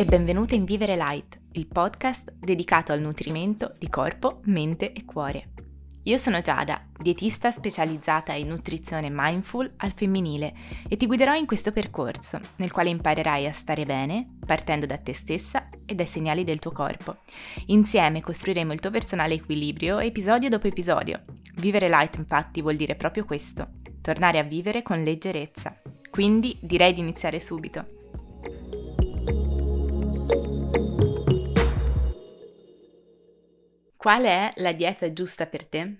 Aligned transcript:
e 0.00 0.04
benvenuta 0.04 0.54
in 0.54 0.64
Vivere 0.64 0.94
Light, 0.94 1.40
il 1.54 1.66
podcast 1.66 2.32
dedicato 2.38 2.92
al 2.92 3.00
nutrimento 3.00 3.72
di 3.80 3.88
corpo, 3.88 4.42
mente 4.44 4.92
e 4.92 5.04
cuore. 5.04 5.48
Io 6.04 6.16
sono 6.16 6.40
Giada, 6.40 6.86
dietista 6.96 7.50
specializzata 7.50 8.32
in 8.32 8.46
nutrizione 8.46 9.10
mindful 9.12 9.68
al 9.78 9.90
femminile 9.90 10.54
e 10.88 10.96
ti 10.96 11.06
guiderò 11.06 11.34
in 11.34 11.46
questo 11.46 11.72
percorso 11.72 12.38
nel 12.58 12.70
quale 12.70 12.90
imparerai 12.90 13.46
a 13.48 13.52
stare 13.52 13.82
bene 13.82 14.24
partendo 14.46 14.86
da 14.86 14.96
te 14.98 15.14
stessa 15.14 15.64
e 15.84 15.96
dai 15.96 16.06
segnali 16.06 16.44
del 16.44 16.60
tuo 16.60 16.70
corpo. 16.70 17.16
Insieme 17.66 18.22
costruiremo 18.22 18.72
il 18.72 18.78
tuo 18.78 18.92
personale 18.92 19.34
equilibrio 19.34 19.98
episodio 19.98 20.48
dopo 20.48 20.68
episodio. 20.68 21.24
Vivere 21.56 21.88
light 21.88 22.18
infatti 22.18 22.62
vuol 22.62 22.76
dire 22.76 22.94
proprio 22.94 23.24
questo, 23.24 23.70
tornare 24.00 24.38
a 24.38 24.44
vivere 24.44 24.82
con 24.82 25.02
leggerezza. 25.02 25.76
Quindi 26.08 26.56
direi 26.60 26.94
di 26.94 27.00
iniziare 27.00 27.40
subito. 27.40 27.97
Qual 34.08 34.24
è 34.24 34.54
la 34.56 34.72
dieta 34.72 35.12
giusta 35.12 35.44
per 35.44 35.66
te? 35.66 35.96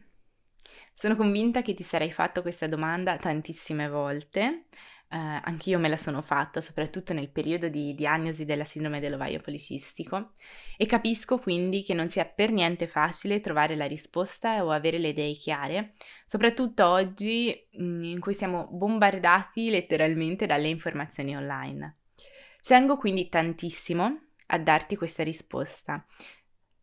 Sono 0.95 1.15
convinta 1.15 1.61
che 1.61 1.75
ti 1.75 1.83
sarai 1.83 2.11
fatto 2.11 2.41
questa 2.41 2.67
domanda 2.67 3.19
tantissime 3.19 3.87
volte, 3.87 4.65
eh, 5.11 5.17
anch'io 5.19 5.79
me 5.79 5.89
la 5.89 5.99
sono 5.99 6.23
fatta, 6.23 6.63
soprattutto 6.63 7.13
nel 7.13 7.29
periodo 7.29 7.69
di 7.69 7.95
diagnosi 7.95 8.47
della 8.47 8.65
sindrome 8.65 9.01
dell'ovaio 9.01 9.43
policistico, 9.43 10.33
e 10.79 10.87
capisco 10.87 11.37
quindi 11.37 11.83
che 11.83 11.93
non 11.93 12.09
sia 12.09 12.25
per 12.25 12.51
niente 12.51 12.87
facile 12.87 13.43
trovare 13.43 13.77
la 13.77 13.85
risposta 13.85 14.65
o 14.65 14.71
avere 14.71 14.97
le 14.97 15.09
idee 15.09 15.35
chiare, 15.35 15.93
soprattutto 16.25 16.87
oggi 16.87 17.69
mm, 17.79 18.05
in 18.05 18.21
cui 18.21 18.33
siamo 18.33 18.69
bombardati 18.71 19.69
letteralmente 19.69 20.47
dalle 20.47 20.69
informazioni 20.69 21.37
online. 21.37 21.99
Ci 22.15 22.73
tengo 22.73 22.97
quindi 22.97 23.29
tantissimo 23.29 24.29
a 24.47 24.59
darti 24.59 24.97
questa 24.97 25.23
risposta. 25.23 26.03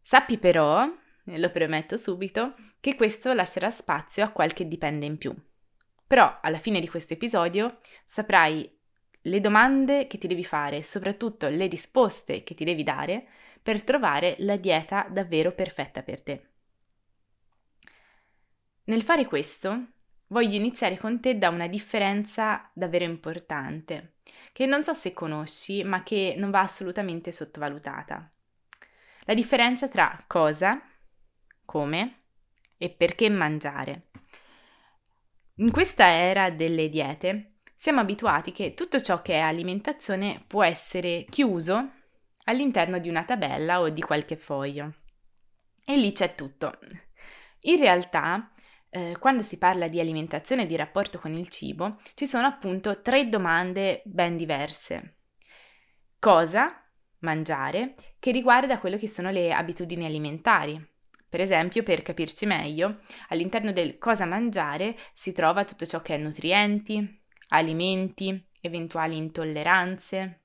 Sappi 0.04 0.38
però 0.38 0.88
lo 1.26 1.50
premetto 1.50 1.98
subito, 1.98 2.56
che 2.80 2.96
questo 2.96 3.34
lascerà 3.34 3.72
spazio 3.72 4.24
a 4.24 4.30
qualche 4.30 4.68
dipende 4.68 5.06
in 5.06 5.18
più. 5.18 5.36
Però 6.08 6.40
alla 6.42 6.60
fine 6.60 6.80
di 6.80 6.88
questo 6.88 7.14
episodio 7.14 7.78
saprai 8.06 8.72
le 9.22 9.42
domande 9.42 10.06
che 10.08 10.18
ti 10.18 10.28
devi 10.28 10.46
fare 10.46 10.78
e 10.78 10.84
soprattutto 10.84 11.48
le 11.48 11.66
risposte 11.66 12.44
che 12.44 12.54
ti 12.54 12.64
devi 12.64 12.84
dare 12.84 13.28
per 13.62 13.82
trovare 13.82 14.36
la 14.40 14.56
dieta 14.56 15.08
davvero 15.10 15.52
perfetta 15.54 16.04
per 16.04 16.22
te. 16.22 16.50
Nel 18.84 19.02
fare 19.02 19.26
questo 19.26 19.88
voglio 20.28 20.56
iniziare 20.56 20.98
con 20.98 21.20
te 21.20 21.40
da 21.40 21.50
una 21.50 21.66
differenza 21.66 22.70
davvero 22.74 23.06
importante, 23.06 24.18
che 24.54 24.68
non 24.68 24.84
so 24.84 24.94
se 24.94 25.14
conosci, 25.14 25.84
ma 25.84 26.04
che 26.04 26.36
non 26.38 26.52
va 26.52 26.62
assolutamente 26.62 27.32
sottovalutata. 27.32 28.32
La 29.22 29.34
differenza 29.34 29.88
tra 29.88 30.24
cosa 30.28 30.80
come 31.76 32.22
e 32.78 32.90
perché 32.90 33.30
mangiare. 33.30 34.08
In 35.56 35.72
questa 35.72 36.08
era 36.08 36.50
delle 36.50 36.88
diete 36.88 37.56
siamo 37.76 38.00
abituati 38.00 38.54
che 38.54 38.74
tutto 38.74 39.02
ciò 39.02 39.22
che 39.22 39.34
è 39.34 39.40
alimentazione 39.40 40.42
può 40.48 40.64
essere 40.64 41.26
chiuso 41.30 41.92
all'interno 42.46 42.98
di 42.98 43.10
una 43.10 43.26
tabella 43.26 43.82
o 43.82 43.90
di 43.90 44.00
qualche 44.00 44.38
foglio. 44.38 44.94
E 45.84 45.98
lì 45.98 46.14
c'è 46.14 46.34
tutto. 46.34 46.80
In 47.64 47.78
realtà, 47.78 48.54
eh, 48.90 49.18
quando 49.20 49.42
si 49.42 49.58
parla 49.58 49.90
di 49.90 50.00
alimentazione 50.00 50.64
e 50.64 50.68
di 50.68 50.78
rapporto 50.78 51.20
con 51.20 51.34
il 51.34 51.50
cibo, 51.50 51.98
ci 52.14 52.26
sono 52.26 52.48
appunto 52.48 53.02
tre 53.02 53.28
domande 53.28 54.02
ben 54.06 54.38
diverse. 54.38 55.18
Cosa 56.20 56.82
mangiare, 57.20 57.96
che 58.18 58.32
riguarda 58.32 58.80
quello 58.80 58.96
che 58.96 59.10
sono 59.10 59.30
le 59.30 59.52
abitudini 59.52 60.06
alimentari. 60.06 60.94
Per 61.36 61.44
esempio, 61.44 61.84
per 61.84 62.02
capirci 62.02 62.46
meglio, 62.46 63.02
all'interno 63.28 63.74
del 63.74 63.98
cosa 63.98 64.24
mangiare 64.24 64.96
si 65.14 65.34
trova 65.34 65.66
tutto 65.66 65.86
ciò 65.86 66.02
che 66.02 66.16
è 66.16 66.18
nutrienti, 66.18 67.24
alimenti, 67.50 68.42
eventuali 68.62 69.18
intolleranze. 69.18 70.44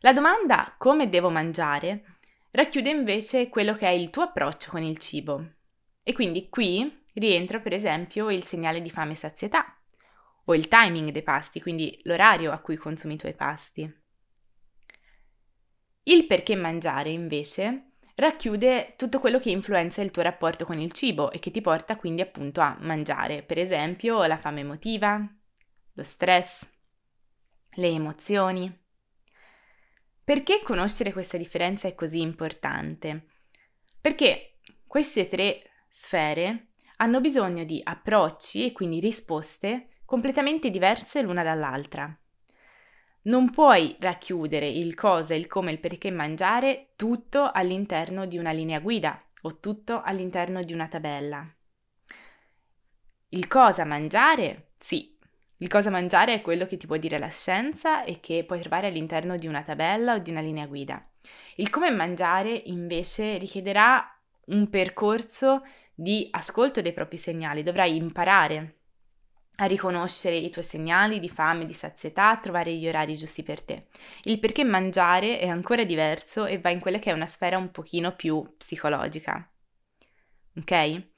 La 0.00 0.12
domanda 0.12 0.74
come 0.76 1.08
devo 1.08 1.30
mangiare 1.30 2.18
racchiude 2.50 2.90
invece 2.90 3.48
quello 3.48 3.74
che 3.74 3.86
è 3.86 3.92
il 3.92 4.10
tuo 4.10 4.24
approccio 4.24 4.70
con 4.70 4.82
il 4.82 4.98
cibo. 4.98 5.52
E 6.02 6.12
quindi 6.12 6.50
qui 6.50 7.06
rientra 7.14 7.58
per 7.60 7.72
esempio 7.72 8.28
il 8.28 8.44
segnale 8.44 8.82
di 8.82 8.90
fame 8.90 9.12
e 9.12 9.16
sazietà 9.16 9.80
o 10.44 10.54
il 10.54 10.68
timing 10.68 11.10
dei 11.10 11.22
pasti, 11.22 11.58
quindi 11.62 11.98
l'orario 12.02 12.52
a 12.52 12.60
cui 12.60 12.76
consumi 12.76 13.14
i 13.14 13.16
tuoi 13.16 13.34
pasti. 13.34 13.90
Il 16.02 16.26
perché 16.26 16.54
mangiare 16.54 17.08
invece 17.08 17.91
racchiude 18.14 18.94
tutto 18.96 19.20
quello 19.20 19.38
che 19.38 19.50
influenza 19.50 20.02
il 20.02 20.10
tuo 20.10 20.22
rapporto 20.22 20.64
con 20.64 20.78
il 20.78 20.92
cibo 20.92 21.30
e 21.30 21.38
che 21.38 21.50
ti 21.50 21.60
porta 21.60 21.96
quindi 21.96 22.20
appunto 22.22 22.60
a 22.60 22.76
mangiare, 22.80 23.42
per 23.42 23.58
esempio 23.58 24.24
la 24.24 24.38
fame 24.38 24.60
emotiva, 24.60 25.26
lo 25.94 26.02
stress, 26.02 26.68
le 27.70 27.88
emozioni. 27.88 28.80
Perché 30.24 30.60
conoscere 30.62 31.12
questa 31.12 31.36
differenza 31.36 31.88
è 31.88 31.94
così 31.94 32.20
importante? 32.20 33.26
Perché 34.00 34.58
queste 34.86 35.26
tre 35.26 35.62
sfere 35.88 36.68
hanno 36.96 37.20
bisogno 37.20 37.64
di 37.64 37.80
approcci 37.82 38.66
e 38.66 38.72
quindi 38.72 39.00
risposte 39.00 40.00
completamente 40.04 40.70
diverse 40.70 41.22
l'una 41.22 41.42
dall'altra. 41.42 42.16
Non 43.24 43.50
puoi 43.50 43.96
racchiudere 44.00 44.68
il 44.68 44.94
cosa, 44.94 45.34
il 45.34 45.46
come, 45.46 45.70
il 45.70 45.78
perché 45.78 46.10
mangiare 46.10 46.88
tutto 46.96 47.50
all'interno 47.52 48.26
di 48.26 48.36
una 48.36 48.50
linea 48.50 48.80
guida 48.80 49.22
o 49.42 49.60
tutto 49.60 50.02
all'interno 50.02 50.62
di 50.62 50.72
una 50.72 50.88
tabella. 50.88 51.48
Il 53.28 53.46
cosa 53.46 53.84
mangiare, 53.84 54.70
sì, 54.76 55.16
il 55.58 55.68
cosa 55.68 55.90
mangiare 55.90 56.34
è 56.34 56.40
quello 56.42 56.66
che 56.66 56.76
ti 56.76 56.88
può 56.88 56.96
dire 56.96 57.20
la 57.20 57.28
scienza 57.28 58.02
e 58.02 58.18
che 58.18 58.42
puoi 58.44 58.60
trovare 58.60 58.88
all'interno 58.88 59.36
di 59.36 59.46
una 59.46 59.62
tabella 59.62 60.14
o 60.14 60.18
di 60.18 60.30
una 60.32 60.40
linea 60.40 60.66
guida. 60.66 61.08
Il 61.56 61.70
come 61.70 61.90
mangiare 61.90 62.50
invece 62.50 63.38
richiederà 63.38 64.04
un 64.46 64.68
percorso 64.68 65.62
di 65.94 66.26
ascolto 66.32 66.80
dei 66.80 66.92
propri 66.92 67.18
segnali, 67.18 67.62
dovrai 67.62 67.94
imparare 67.94 68.78
a 69.62 69.66
riconoscere 69.66 70.34
i 70.34 70.50
tuoi 70.50 70.64
segnali 70.64 71.20
di 71.20 71.28
fame, 71.28 71.66
di 71.66 71.72
sazietà, 71.72 72.30
a 72.30 72.38
trovare 72.38 72.74
gli 72.74 72.88
orari 72.88 73.16
giusti 73.16 73.44
per 73.44 73.62
te. 73.62 73.86
Il 74.24 74.40
perché 74.40 74.64
mangiare 74.64 75.38
è 75.38 75.46
ancora 75.46 75.84
diverso 75.84 76.46
e 76.46 76.58
va 76.58 76.70
in 76.70 76.80
quella 76.80 76.98
che 76.98 77.10
è 77.10 77.14
una 77.14 77.26
sfera 77.26 77.58
un 77.58 77.70
pochino 77.70 78.16
più 78.16 78.54
psicologica. 78.56 79.48
Ok? 80.56 81.10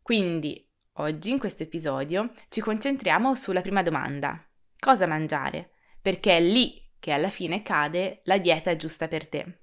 Quindi 0.00 0.66
oggi 0.94 1.30
in 1.30 1.38
questo 1.38 1.62
episodio 1.62 2.32
ci 2.48 2.62
concentriamo 2.62 3.34
sulla 3.34 3.60
prima 3.60 3.82
domanda. 3.82 4.42
Cosa 4.78 5.06
mangiare? 5.06 5.72
Perché 6.00 6.38
è 6.38 6.40
lì 6.40 6.82
che 6.98 7.12
alla 7.12 7.28
fine 7.28 7.62
cade 7.62 8.22
la 8.24 8.38
dieta 8.38 8.74
giusta 8.76 9.08
per 9.08 9.28
te. 9.28 9.58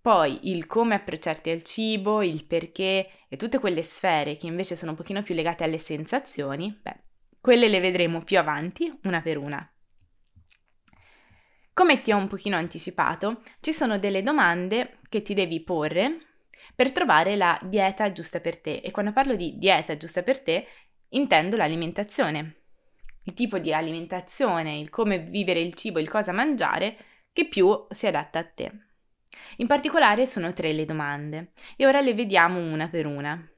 Poi 0.00 0.50
il 0.50 0.66
come 0.66 0.96
approcciarti 0.96 1.50
al 1.50 1.62
cibo, 1.62 2.22
il 2.22 2.44
perché 2.44 3.08
e 3.28 3.36
tutte 3.36 3.60
quelle 3.60 3.84
sfere 3.84 4.36
che 4.36 4.48
invece 4.48 4.74
sono 4.74 4.90
un 4.90 4.96
pochino 4.96 5.22
più 5.22 5.32
legate 5.32 5.62
alle 5.62 5.78
sensazioni, 5.78 6.76
beh, 6.82 7.10
quelle 7.42 7.68
le 7.68 7.80
vedremo 7.80 8.22
più 8.22 8.38
avanti, 8.38 8.96
una 9.02 9.20
per 9.20 9.36
una. 9.36 9.68
Come 11.74 12.00
ti 12.00 12.12
ho 12.12 12.16
un 12.16 12.28
pochino 12.28 12.56
anticipato, 12.56 13.42
ci 13.58 13.72
sono 13.72 13.98
delle 13.98 14.22
domande 14.22 15.00
che 15.08 15.22
ti 15.22 15.34
devi 15.34 15.60
porre 15.60 16.18
per 16.72 16.92
trovare 16.92 17.34
la 17.34 17.58
dieta 17.64 18.12
giusta 18.12 18.38
per 18.38 18.60
te 18.60 18.76
e 18.76 18.92
quando 18.92 19.12
parlo 19.12 19.34
di 19.34 19.58
dieta 19.58 19.96
giusta 19.96 20.22
per 20.22 20.40
te 20.40 20.66
intendo 21.08 21.56
l'alimentazione, 21.56 22.58
il 23.24 23.34
tipo 23.34 23.58
di 23.58 23.74
alimentazione, 23.74 24.78
il 24.78 24.88
come 24.88 25.18
vivere 25.18 25.58
il 25.58 25.74
cibo, 25.74 25.98
il 25.98 26.08
cosa 26.08 26.30
mangiare 26.30 26.96
che 27.32 27.48
più 27.48 27.86
si 27.90 28.06
adatta 28.06 28.38
a 28.38 28.44
te. 28.44 28.72
In 29.56 29.66
particolare 29.66 30.26
sono 30.26 30.52
tre 30.52 30.72
le 30.72 30.84
domande 30.84 31.50
e 31.74 31.86
ora 31.86 32.00
le 32.00 32.14
vediamo 32.14 32.60
una 32.60 32.86
per 32.88 33.06
una. 33.06 33.50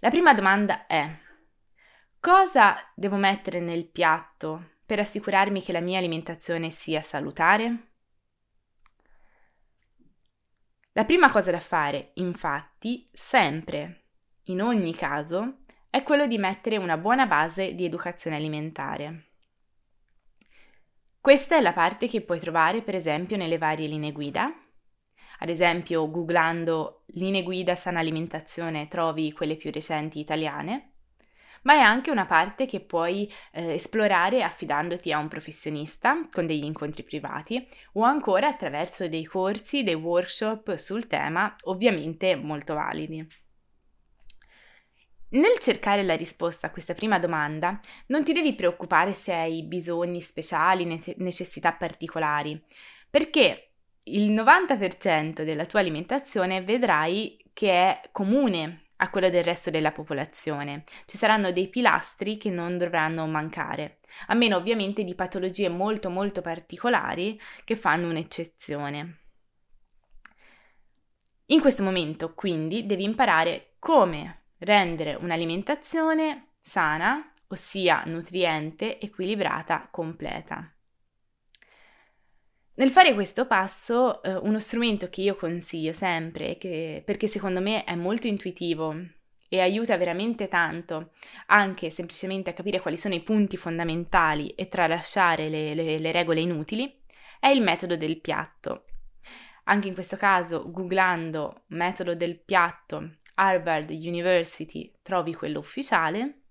La 0.00 0.10
prima 0.10 0.34
domanda 0.34 0.86
è 0.86 1.26
cosa 2.20 2.76
devo 2.94 3.16
mettere 3.16 3.60
nel 3.60 3.86
piatto 3.86 4.76
per 4.84 4.98
assicurarmi 5.00 5.62
che 5.62 5.72
la 5.72 5.80
mia 5.80 5.98
alimentazione 5.98 6.70
sia 6.70 7.02
salutare? 7.02 7.88
La 10.92 11.04
prima 11.04 11.30
cosa 11.30 11.50
da 11.50 11.60
fare, 11.60 12.10
infatti, 12.14 13.08
sempre, 13.12 14.06
in 14.44 14.60
ogni 14.60 14.94
caso, 14.94 15.58
è 15.90 16.02
quello 16.02 16.26
di 16.26 16.38
mettere 16.38 16.76
una 16.76 16.96
buona 16.96 17.26
base 17.26 17.74
di 17.74 17.84
educazione 17.84 18.36
alimentare. 18.36 19.26
Questa 21.20 21.56
è 21.56 21.60
la 21.60 21.72
parte 21.72 22.08
che 22.08 22.22
puoi 22.22 22.40
trovare 22.40 22.82
per 22.82 22.94
esempio 22.94 23.36
nelle 23.36 23.58
varie 23.58 23.86
linee 23.86 24.12
guida. 24.12 24.52
Ad 25.40 25.48
esempio, 25.48 26.10
googlando 26.10 27.04
linee 27.08 27.42
guida 27.42 27.74
sana 27.74 28.00
alimentazione 28.00 28.88
trovi 28.88 29.32
quelle 29.32 29.56
più 29.56 29.70
recenti 29.70 30.18
italiane, 30.18 30.87
ma 31.62 31.74
è 31.74 31.78
anche 31.78 32.10
una 32.10 32.26
parte 32.26 32.66
che 32.66 32.80
puoi 32.80 33.30
eh, 33.52 33.74
esplorare 33.74 34.42
affidandoti 34.42 35.12
a 35.12 35.18
un 35.18 35.28
professionista 35.28 36.28
con 36.30 36.46
degli 36.46 36.64
incontri 36.64 37.02
privati 37.02 37.66
o 37.94 38.02
ancora 38.02 38.48
attraverso 38.48 39.08
dei 39.08 39.24
corsi, 39.24 39.82
dei 39.82 39.94
workshop 39.94 40.74
sul 40.76 41.06
tema, 41.06 41.54
ovviamente 41.64 42.36
molto 42.36 42.74
validi. 42.74 43.26
Nel 45.30 45.58
cercare 45.58 46.02
la 46.04 46.16
risposta 46.16 46.68
a 46.68 46.70
questa 46.70 46.94
prima 46.94 47.18
domanda, 47.18 47.78
non 48.06 48.24
ti 48.24 48.32
devi 48.32 48.54
preoccupare 48.54 49.12
se 49.12 49.34
hai 49.34 49.62
bisogni 49.62 50.22
speciali, 50.22 50.86
necessità 51.18 51.72
particolari, 51.72 52.58
perché 53.10 53.72
il 54.04 54.32
90% 54.32 55.42
della 55.42 55.66
tua 55.66 55.80
alimentazione 55.80 56.62
vedrai 56.62 57.36
che 57.52 57.70
è 57.70 58.00
comune 58.10 58.87
a 58.98 59.10
quello 59.10 59.30
del 59.30 59.44
resto 59.44 59.70
della 59.70 59.92
popolazione. 59.92 60.84
Ci 61.06 61.16
saranno 61.16 61.52
dei 61.52 61.68
pilastri 61.68 62.36
che 62.36 62.50
non 62.50 62.78
dovranno 62.78 63.26
mancare, 63.26 63.98
a 64.28 64.34
meno 64.34 64.56
ovviamente 64.56 65.04
di 65.04 65.14
patologie 65.14 65.68
molto 65.68 66.10
molto 66.10 66.40
particolari 66.40 67.40
che 67.64 67.76
fanno 67.76 68.08
un'eccezione. 68.08 69.18
In 71.46 71.60
questo 71.60 71.82
momento 71.82 72.34
quindi 72.34 72.86
devi 72.86 73.04
imparare 73.04 73.74
come 73.78 74.42
rendere 74.58 75.14
un'alimentazione 75.14 76.50
sana, 76.60 77.30
ossia 77.48 78.02
nutriente, 78.04 79.00
equilibrata, 79.00 79.88
completa. 79.90 80.70
Nel 82.78 82.90
fare 82.92 83.12
questo 83.12 83.48
passo, 83.48 84.22
eh, 84.22 84.34
uno 84.34 84.60
strumento 84.60 85.08
che 85.08 85.22
io 85.22 85.34
consiglio 85.34 85.92
sempre, 85.92 86.58
che, 86.58 87.02
perché 87.04 87.26
secondo 87.26 87.60
me 87.60 87.82
è 87.82 87.96
molto 87.96 88.28
intuitivo 88.28 88.94
e 89.48 89.58
aiuta 89.58 89.96
veramente 89.96 90.46
tanto 90.46 91.10
anche 91.46 91.90
semplicemente 91.90 92.50
a 92.50 92.52
capire 92.52 92.78
quali 92.80 92.96
sono 92.96 93.14
i 93.14 93.22
punti 93.22 93.56
fondamentali 93.56 94.50
e 94.50 94.68
tralasciare 94.68 95.48
le, 95.48 95.74
le, 95.74 95.98
le 95.98 96.12
regole 96.12 96.38
inutili, 96.38 97.00
è 97.40 97.48
il 97.48 97.62
metodo 97.62 97.96
del 97.96 98.20
piatto. 98.20 98.84
Anche 99.64 99.88
in 99.88 99.94
questo 99.94 100.16
caso, 100.16 100.70
googlando 100.70 101.62
metodo 101.70 102.14
del 102.14 102.38
piatto 102.38 103.16
Harvard 103.34 103.90
University, 103.90 104.92
trovi 105.02 105.34
quello 105.34 105.58
ufficiale 105.58 106.42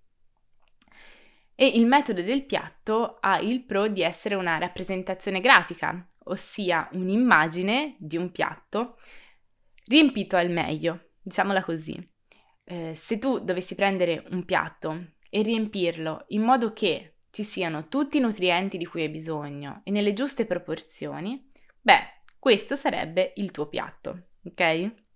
e 1.60 1.66
il 1.66 1.88
metodo 1.88 2.22
del 2.22 2.46
piatto 2.46 3.18
ha 3.20 3.40
il 3.40 3.64
pro 3.64 3.88
di 3.88 4.04
essere 4.04 4.36
una 4.36 4.60
rappresentazione 4.60 5.42
grafica, 5.42 6.06
ossia 6.26 6.88
un'immagine 6.92 7.96
di 7.98 8.16
un 8.16 8.32
piatto 8.32 8.96
riempito 9.88 10.36
al 10.36 10.52
meglio, 10.52 11.14
diciamola 11.20 11.64
così. 11.64 11.98
Eh, 12.64 12.94
se 12.94 13.18
tu 13.18 13.40
dovessi 13.40 13.74
prendere 13.74 14.24
un 14.30 14.46
piatto 14.46 15.14
e 15.32 15.42
riempirlo 15.42 16.26
in 16.28 16.44
modo 16.44 16.74
che 16.74 17.16
ci 17.32 17.44
siano 17.44 17.88
tutti 17.88 18.18
i 18.18 18.22
nutrienti 18.22 18.78
di 18.78 18.86
cui 18.86 19.02
hai 19.02 19.10
bisogno 19.10 19.82
e 19.84 19.90
nelle 19.90 20.14
giuste 20.14 20.46
proporzioni, 20.46 21.44
beh, 21.82 22.22
questo 22.38 22.76
sarebbe 22.76 23.34
il 23.38 23.50
tuo 23.50 23.68
piatto, 23.68 24.28
ok? 24.44 25.07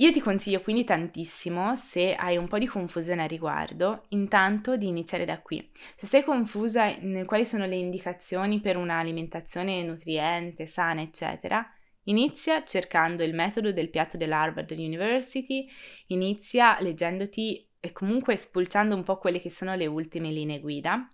Io 0.00 0.10
ti 0.12 0.20
consiglio 0.20 0.62
quindi 0.62 0.84
tantissimo, 0.84 1.76
se 1.76 2.14
hai 2.14 2.38
un 2.38 2.48
po' 2.48 2.58
di 2.58 2.66
confusione 2.66 3.22
a 3.22 3.26
riguardo, 3.26 4.04
intanto 4.08 4.78
di 4.78 4.86
iniziare 4.86 5.26
da 5.26 5.42
qui. 5.42 5.70
Se 5.98 6.06
sei 6.06 6.24
confusa 6.24 6.86
in 6.86 7.24
quali 7.26 7.44
sono 7.44 7.66
le 7.66 7.76
indicazioni 7.76 8.60
per 8.60 8.78
un'alimentazione 8.78 9.82
nutriente, 9.82 10.64
sana, 10.64 11.02
eccetera, 11.02 11.70
inizia 12.04 12.64
cercando 12.64 13.22
il 13.24 13.34
metodo 13.34 13.74
del 13.74 13.90
piatto 13.90 14.16
dell'Harvard 14.16 14.70
University, 14.70 15.68
inizia 16.06 16.80
leggendoti 16.80 17.68
e 17.78 17.92
comunque 17.92 18.36
spulciando 18.36 18.94
un 18.94 19.02
po' 19.02 19.18
quelle 19.18 19.38
che 19.38 19.50
sono 19.50 19.74
le 19.74 19.86
ultime 19.86 20.30
linee 20.30 20.60
guida, 20.60 21.10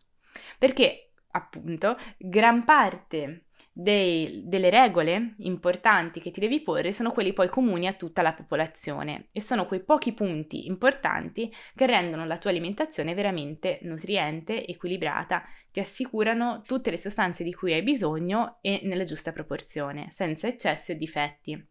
perché 0.61 1.11
appunto 1.33 1.99
gran 2.19 2.65
parte 2.65 3.46
dei, 3.79 4.41
delle 4.47 4.71
regole 4.71 5.35
importanti 5.41 6.19
che 6.19 6.31
ti 6.31 6.41
devi 6.41 6.63
porre 6.63 6.95
sono 6.95 7.13
quelli 7.13 7.35
poi 7.35 7.51
comuni 7.51 7.87
a 7.87 7.93
tutta 7.93 8.23
la 8.23 8.33
popolazione 8.33 9.29
e 9.33 9.43
sono 9.43 9.67
quei 9.67 9.85
pochi 9.85 10.15
punti 10.15 10.67
importanti 10.67 11.53
che 11.75 11.85
rendono 11.85 12.25
la 12.25 12.39
tua 12.39 12.49
alimentazione 12.49 13.13
veramente 13.13 13.81
nutriente, 13.83 14.67
equilibrata, 14.67 15.45
ti 15.71 15.81
assicurano 15.81 16.63
tutte 16.65 16.91
le 16.91 16.97
sostanze 16.97 17.45
di 17.45 17.53
cui 17.53 17.75
hai 17.75 17.83
bisogno 17.83 18.57
e 18.63 18.81
nella 18.85 19.05
giusta 19.05 19.33
proporzione, 19.33 20.11
senza 20.11 20.47
eccessi 20.47 20.93
o 20.93 20.97
difetti. 20.97 21.69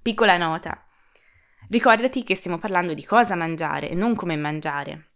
Piccola 0.00 0.36
nota. 0.36 0.86
Ricordati 1.68 2.22
che 2.22 2.36
stiamo 2.36 2.58
parlando 2.58 2.94
di 2.94 3.04
cosa 3.04 3.34
mangiare 3.34 3.90
e 3.90 3.96
non 3.96 4.14
come 4.14 4.36
mangiare. 4.36 5.15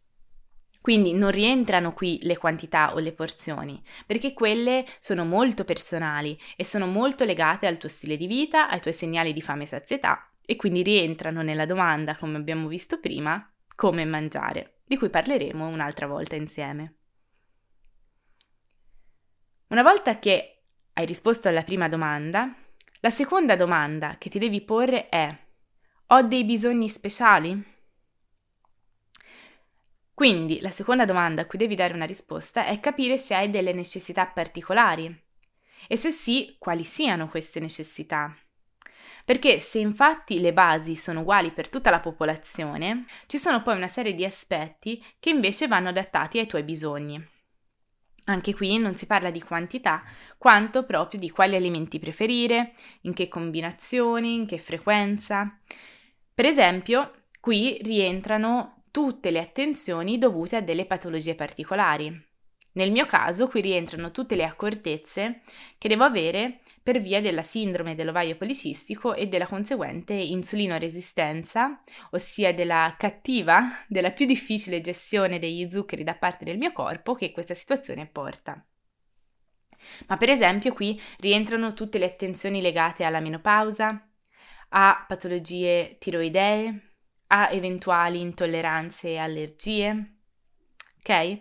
Quindi 0.80 1.12
non 1.12 1.30
rientrano 1.30 1.92
qui 1.92 2.18
le 2.22 2.38
quantità 2.38 2.94
o 2.94 2.98
le 2.98 3.12
porzioni, 3.12 3.82
perché 4.06 4.32
quelle 4.32 4.86
sono 4.98 5.24
molto 5.24 5.64
personali 5.64 6.38
e 6.56 6.64
sono 6.64 6.86
molto 6.86 7.24
legate 7.24 7.66
al 7.66 7.76
tuo 7.76 7.88
stile 7.88 8.16
di 8.16 8.26
vita, 8.26 8.68
ai 8.68 8.80
tuoi 8.80 8.94
segnali 8.94 9.32
di 9.32 9.42
fame 9.42 9.64
e 9.64 9.66
sazietà 9.66 10.30
e 10.44 10.56
quindi 10.56 10.82
rientrano 10.82 11.42
nella 11.42 11.66
domanda, 11.66 12.16
come 12.16 12.36
abbiamo 12.36 12.66
visto 12.66 12.98
prima, 12.98 13.48
come 13.76 14.04
mangiare, 14.04 14.80
di 14.84 14.96
cui 14.96 15.10
parleremo 15.10 15.66
un'altra 15.66 16.06
volta 16.06 16.34
insieme. 16.34 16.94
Una 19.68 19.82
volta 19.82 20.18
che 20.18 20.62
hai 20.94 21.06
risposto 21.06 21.48
alla 21.48 21.62
prima 21.62 21.88
domanda, 21.88 22.52
la 23.00 23.10
seconda 23.10 23.54
domanda 23.54 24.16
che 24.18 24.28
ti 24.28 24.38
devi 24.38 24.60
porre 24.62 25.08
è 25.08 25.38
ho 26.08 26.22
dei 26.22 26.44
bisogni 26.44 26.88
speciali? 26.88 27.79
Quindi 30.20 30.60
la 30.60 30.70
seconda 30.70 31.06
domanda 31.06 31.40
a 31.40 31.46
cui 31.46 31.58
devi 31.58 31.74
dare 31.74 31.94
una 31.94 32.04
risposta 32.04 32.66
è 32.66 32.78
capire 32.78 33.16
se 33.16 33.34
hai 33.34 33.48
delle 33.48 33.72
necessità 33.72 34.26
particolari 34.26 35.18
e 35.88 35.96
se 35.96 36.10
sì, 36.10 36.56
quali 36.58 36.84
siano 36.84 37.26
queste 37.26 37.58
necessità. 37.58 38.36
Perché 39.24 39.58
se 39.60 39.78
infatti 39.78 40.38
le 40.38 40.52
basi 40.52 40.94
sono 40.94 41.20
uguali 41.20 41.52
per 41.52 41.70
tutta 41.70 41.88
la 41.88 42.00
popolazione, 42.00 43.06
ci 43.28 43.38
sono 43.38 43.62
poi 43.62 43.76
una 43.76 43.88
serie 43.88 44.12
di 44.14 44.26
aspetti 44.26 45.02
che 45.18 45.30
invece 45.30 45.68
vanno 45.68 45.88
adattati 45.88 46.38
ai 46.38 46.46
tuoi 46.46 46.64
bisogni. 46.64 47.26
Anche 48.24 48.54
qui 48.54 48.76
non 48.76 48.96
si 48.96 49.06
parla 49.06 49.30
di 49.30 49.40
quantità, 49.40 50.02
quanto 50.36 50.84
proprio 50.84 51.18
di 51.18 51.30
quali 51.30 51.56
alimenti 51.56 51.98
preferire, 51.98 52.74
in 53.04 53.14
che 53.14 53.28
combinazioni, 53.28 54.34
in 54.34 54.44
che 54.44 54.58
frequenza. 54.58 55.58
Per 56.34 56.44
esempio, 56.44 57.22
qui 57.40 57.78
rientrano 57.80 58.79
tutte 58.90 59.30
le 59.30 59.40
attenzioni 59.40 60.18
dovute 60.18 60.56
a 60.56 60.60
delle 60.60 60.86
patologie 60.86 61.34
particolari. 61.34 62.28
Nel 62.72 62.92
mio 62.92 63.04
caso 63.04 63.48
qui 63.48 63.60
rientrano 63.60 64.12
tutte 64.12 64.36
le 64.36 64.44
accortezze 64.44 65.40
che 65.76 65.88
devo 65.88 66.04
avere 66.04 66.60
per 66.82 67.00
via 67.00 67.20
della 67.20 67.42
sindrome 67.42 67.96
dell'ovaio 67.96 68.36
policistico 68.36 69.14
e 69.14 69.26
della 69.26 69.48
conseguente 69.48 70.12
insulinoresistenza, 70.12 71.82
ossia 72.10 72.54
della 72.54 72.94
cattiva, 72.96 73.84
della 73.88 74.12
più 74.12 74.24
difficile 74.24 74.80
gestione 74.80 75.40
degli 75.40 75.68
zuccheri 75.68 76.04
da 76.04 76.14
parte 76.14 76.44
del 76.44 76.58
mio 76.58 76.70
corpo 76.72 77.14
che 77.14 77.32
questa 77.32 77.54
situazione 77.54 78.06
porta. 78.06 78.64
Ma 80.06 80.16
per 80.16 80.28
esempio 80.28 80.72
qui 80.72 81.00
rientrano 81.18 81.72
tutte 81.72 81.98
le 81.98 82.04
attenzioni 82.04 82.60
legate 82.60 83.02
alla 83.02 83.20
menopausa, 83.20 84.08
a 84.68 85.04
patologie 85.08 85.96
tiroidee, 85.98 86.89
a 87.32 87.50
eventuali 87.50 88.20
intolleranze 88.20 89.08
e 89.08 89.18
allergie? 89.18 90.14
Ok? 90.98 91.40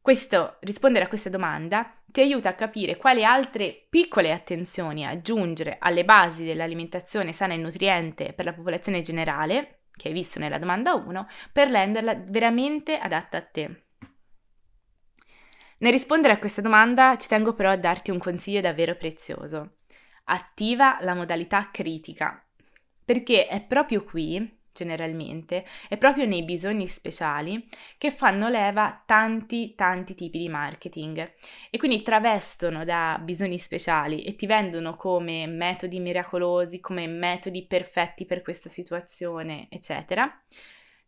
Questo, 0.00 0.56
rispondere 0.60 1.04
a 1.04 1.08
questa 1.08 1.30
domanda 1.30 1.94
ti 2.04 2.20
aiuta 2.20 2.50
a 2.50 2.54
capire 2.54 2.96
quali 2.96 3.24
altre 3.24 3.86
piccole 3.88 4.32
attenzioni 4.32 5.06
aggiungere 5.06 5.76
alle 5.78 6.04
basi 6.04 6.44
dell'alimentazione 6.44 7.32
sana 7.32 7.54
e 7.54 7.56
nutriente 7.56 8.32
per 8.34 8.44
la 8.44 8.52
popolazione 8.52 9.00
generale, 9.00 9.84
che 9.96 10.08
hai 10.08 10.14
visto 10.14 10.38
nella 10.38 10.58
domanda 10.58 10.94
1, 10.94 11.26
per 11.52 11.70
renderla 11.70 12.14
veramente 12.26 12.98
adatta 12.98 13.38
a 13.38 13.42
te. 13.42 13.84
Nel 15.78 15.92
rispondere 15.92 16.34
a 16.34 16.38
questa 16.38 16.60
domanda 16.60 17.16
ci 17.16 17.28
tengo 17.28 17.54
però 17.54 17.70
a 17.70 17.76
darti 17.76 18.10
un 18.10 18.18
consiglio 18.18 18.60
davvero 18.60 18.94
prezioso. 18.94 19.78
Attiva 20.24 20.98
la 21.00 21.14
modalità 21.14 21.70
critica, 21.72 22.44
perché 23.04 23.46
è 23.46 23.62
proprio 23.62 24.04
qui 24.04 24.60
generalmente, 24.72 25.64
è 25.88 25.96
proprio 25.96 26.24
nei 26.24 26.44
bisogni 26.44 26.86
speciali 26.86 27.66
che 27.98 28.10
fanno 28.10 28.48
leva 28.48 29.02
tanti 29.04 29.74
tanti 29.74 30.14
tipi 30.14 30.38
di 30.38 30.48
marketing 30.48 31.32
e 31.70 31.78
quindi 31.78 32.02
travestono 32.02 32.84
da 32.84 33.20
bisogni 33.22 33.58
speciali 33.58 34.22
e 34.22 34.34
ti 34.34 34.46
vendono 34.46 34.96
come 34.96 35.46
metodi 35.46 36.00
miracolosi, 36.00 36.80
come 36.80 37.06
metodi 37.06 37.66
perfetti 37.66 38.24
per 38.24 38.42
questa 38.42 38.68
situazione, 38.68 39.66
eccetera. 39.70 40.28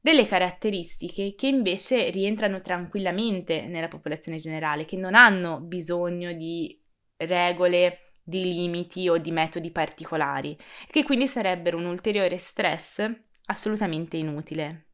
Delle 0.00 0.26
caratteristiche 0.26 1.34
che 1.34 1.46
invece 1.46 2.10
rientrano 2.10 2.60
tranquillamente 2.60 3.62
nella 3.62 3.88
popolazione 3.88 4.36
generale, 4.36 4.84
che 4.84 4.96
non 4.96 5.14
hanno 5.14 5.60
bisogno 5.60 6.32
di 6.34 6.78
regole 7.16 8.00
di 8.22 8.42
limiti 8.44 9.08
o 9.08 9.18
di 9.18 9.30
metodi 9.30 9.70
particolari, 9.70 10.56
che 10.90 11.04
quindi 11.04 11.26
sarebbero 11.26 11.76
un 11.76 11.84
ulteriore 11.84 12.38
stress 12.38 13.10
assolutamente 13.46 14.16
inutile. 14.16 14.86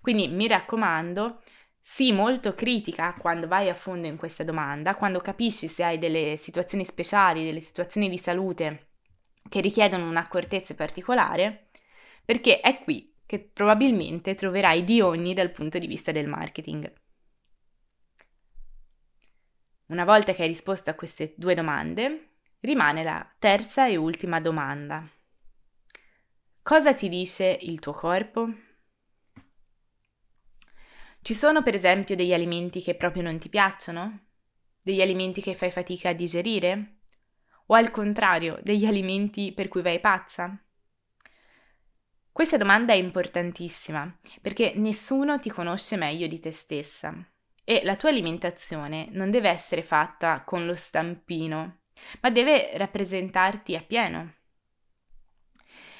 Quindi 0.00 0.28
mi 0.28 0.46
raccomando, 0.46 1.42
sii 1.80 2.12
molto 2.12 2.54
critica 2.54 3.14
quando 3.14 3.48
vai 3.48 3.68
a 3.68 3.74
fondo 3.74 4.06
in 4.06 4.16
questa 4.16 4.44
domanda, 4.44 4.94
quando 4.94 5.20
capisci 5.20 5.68
se 5.68 5.84
hai 5.84 5.98
delle 5.98 6.36
situazioni 6.36 6.84
speciali, 6.84 7.44
delle 7.44 7.60
situazioni 7.60 8.08
di 8.08 8.18
salute 8.18 8.88
che 9.48 9.60
richiedono 9.60 10.08
un'accortezza 10.08 10.74
particolare, 10.74 11.70
perché 12.24 12.60
è 12.60 12.82
qui 12.82 13.14
che 13.24 13.38
probabilmente 13.40 14.34
troverai 14.34 14.84
di 14.84 15.00
ogni 15.00 15.34
dal 15.34 15.50
punto 15.50 15.78
di 15.78 15.86
vista 15.86 16.12
del 16.12 16.28
marketing. 16.28 16.92
Una 19.86 20.04
volta 20.04 20.34
che 20.34 20.42
hai 20.42 20.48
risposto 20.48 20.90
a 20.90 20.94
queste 20.94 21.32
due 21.36 21.54
domande, 21.54 22.32
rimane 22.60 23.02
la 23.02 23.26
terza 23.38 23.86
e 23.86 23.96
ultima 23.96 24.40
domanda. 24.40 25.06
Cosa 26.68 26.92
ti 26.92 27.08
dice 27.08 27.58
il 27.62 27.78
tuo 27.78 27.94
corpo? 27.94 28.52
Ci 31.22 31.32
sono 31.32 31.62
per 31.62 31.74
esempio 31.74 32.14
degli 32.14 32.34
alimenti 32.34 32.82
che 32.82 32.94
proprio 32.94 33.22
non 33.22 33.38
ti 33.38 33.48
piacciono? 33.48 34.26
Degli 34.82 35.00
alimenti 35.00 35.40
che 35.40 35.54
fai 35.54 35.70
fatica 35.70 36.10
a 36.10 36.12
digerire? 36.12 36.96
O 37.68 37.74
al 37.74 37.90
contrario, 37.90 38.58
degli 38.62 38.84
alimenti 38.84 39.52
per 39.52 39.68
cui 39.68 39.80
vai 39.80 39.98
pazza? 39.98 40.62
Questa 42.30 42.58
domanda 42.58 42.92
è 42.92 42.96
importantissima 42.96 44.18
perché 44.42 44.74
nessuno 44.76 45.38
ti 45.38 45.48
conosce 45.48 45.96
meglio 45.96 46.26
di 46.26 46.38
te 46.38 46.52
stessa 46.52 47.14
e 47.64 47.80
la 47.82 47.96
tua 47.96 48.10
alimentazione 48.10 49.08
non 49.12 49.30
deve 49.30 49.48
essere 49.48 49.82
fatta 49.82 50.42
con 50.44 50.66
lo 50.66 50.74
stampino, 50.74 51.78
ma 52.20 52.28
deve 52.28 52.76
rappresentarti 52.76 53.74
appieno. 53.74 54.36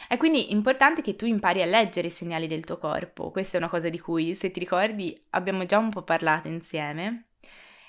È 0.08 0.16
quindi 0.16 0.52
importante 0.52 1.02
che 1.02 1.16
tu 1.16 1.26
impari 1.26 1.60
a 1.60 1.66
leggere 1.66 2.06
i 2.06 2.10
segnali 2.10 2.46
del 2.46 2.64
tuo 2.64 2.78
corpo. 2.78 3.30
Questa 3.30 3.56
è 3.56 3.60
una 3.60 3.68
cosa 3.68 3.90
di 3.90 3.98
cui, 3.98 4.34
se 4.34 4.50
ti 4.50 4.58
ricordi, 4.58 5.22
abbiamo 5.30 5.66
già 5.66 5.76
un 5.76 5.90
po' 5.90 6.02
parlato 6.02 6.48
insieme. 6.48 7.28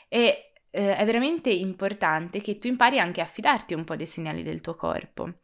E 0.09 0.51
eh, 0.69 0.95
è 0.97 1.05
veramente 1.05 1.49
importante 1.49 2.41
che 2.41 2.57
tu 2.57 2.67
impari 2.67 2.99
anche 2.99 3.21
a 3.21 3.25
fidarti 3.25 3.73
un 3.73 3.85
po' 3.85 3.95
dei 3.95 4.05
segnali 4.05 4.43
del 4.43 4.61
tuo 4.61 4.75
corpo, 4.75 5.35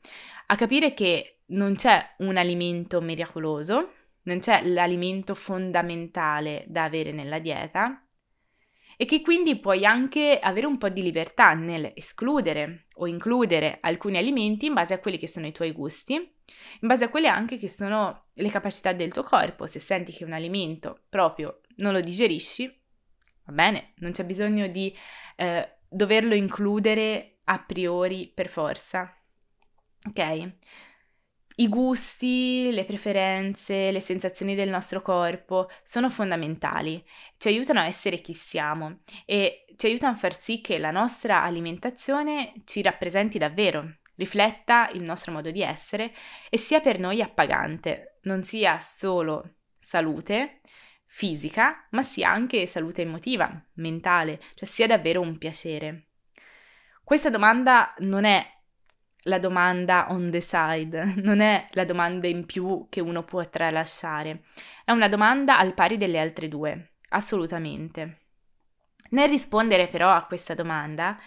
a 0.47 0.55
capire 0.55 0.93
che 0.93 1.39
non 1.47 1.75
c'è 1.75 2.15
un 2.19 2.37
alimento 2.37 2.99
miracoloso, 3.01 3.93
non 4.23 4.39
c'è 4.39 4.65
l'alimento 4.65 5.33
fondamentale 5.33 6.65
da 6.67 6.83
avere 6.83 7.11
nella 7.11 7.39
dieta, 7.39 8.05
e 8.97 9.05
che 9.05 9.21
quindi 9.21 9.59
puoi 9.59 9.85
anche 9.85 10.39
avere 10.39 10.67
un 10.67 10.77
po' 10.77 10.89
di 10.89 11.01
libertà 11.01 11.53
nel 11.53 11.91
escludere 11.95 12.87
o 12.95 13.07
includere 13.07 13.77
alcuni 13.81 14.17
alimenti 14.17 14.67
in 14.67 14.73
base 14.73 14.93
a 14.93 14.99
quelli 14.99 15.17
che 15.17 15.27
sono 15.27 15.47
i 15.47 15.51
tuoi 15.51 15.71
gusti, 15.71 16.34
in 16.81 16.87
base 16.87 17.05
a 17.05 17.09
quelle 17.09 17.27
anche 17.27 17.57
che 17.57 17.69
sono 17.69 18.27
le 18.33 18.49
capacità 18.49 18.93
del 18.93 19.11
tuo 19.11 19.23
corpo. 19.23 19.67
Se 19.67 19.79
senti 19.79 20.11
che 20.11 20.23
un 20.23 20.33
alimento 20.33 21.03
proprio 21.09 21.61
non 21.77 21.93
lo 21.93 22.01
digerisci, 22.01 22.65
va 23.45 23.53
bene, 23.53 23.93
non 23.97 24.11
c'è 24.11 24.25
bisogno 24.25 24.67
di 24.67 24.95
eh, 25.35 25.77
doverlo 25.87 26.35
includere 26.35 27.39
a 27.45 27.59
priori 27.59 28.31
per 28.33 28.47
forza. 28.47 29.15
Ok? 30.07 30.53
I 31.57 31.69
gusti, 31.69 32.69
le 32.71 32.83
preferenze, 32.83 33.89
le 33.89 34.01
sensazioni 34.01 34.55
del 34.55 34.67
nostro 34.67 35.01
corpo 35.01 35.69
sono 35.83 36.09
fondamentali, 36.09 37.01
ci 37.37 37.47
aiutano 37.47 37.79
a 37.79 37.85
essere 37.85 38.19
chi 38.19 38.33
siamo 38.33 38.99
e 39.25 39.65
ci 39.77 39.85
aiutano 39.85 40.13
a 40.13 40.17
far 40.17 40.37
sì 40.37 40.59
che 40.59 40.77
la 40.77 40.91
nostra 40.91 41.43
alimentazione 41.43 42.53
ci 42.65 42.81
rappresenti 42.81 43.37
davvero, 43.37 43.99
rifletta 44.15 44.89
il 44.91 45.03
nostro 45.03 45.31
modo 45.31 45.51
di 45.51 45.61
essere 45.61 46.13
e 46.49 46.57
sia 46.57 46.79
per 46.79 46.99
noi 46.99 47.21
appagante, 47.21 48.19
non 48.23 48.43
sia 48.43 48.79
solo 48.79 49.55
salute 49.79 50.61
fisica, 51.05 51.87
ma 51.91 52.01
sia 52.01 52.29
anche 52.29 52.65
salute 52.65 53.03
emotiva, 53.03 53.49
mentale, 53.75 54.39
cioè 54.55 54.67
sia 54.67 54.87
davvero 54.87 55.21
un 55.21 55.37
piacere. 55.37 56.07
Questa 57.03 57.29
domanda 57.29 57.93
non 57.99 58.25
è 58.25 58.45
la 59.27 59.39
domanda 59.39 60.07
on 60.09 60.29
the 60.31 60.41
side, 60.41 61.13
non 61.21 61.39
è 61.39 61.67
la 61.71 61.85
domanda 61.85 62.27
in 62.27 62.45
più 62.45 62.87
che 62.89 62.99
uno 62.99 63.23
può 63.23 63.47
tralasciare, 63.47 64.43
è 64.83 64.91
una 64.91 65.07
domanda 65.07 65.57
al 65.57 65.73
pari 65.73 65.97
delle 65.97 66.19
altre 66.19 66.47
due, 66.47 66.95
assolutamente. 67.09 68.21
Nel 69.11 69.29
rispondere 69.29 69.87
però 69.87 70.11
a 70.11 70.25
questa 70.25 70.55
domanda 70.55 71.17